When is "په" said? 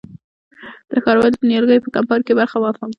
1.85-1.89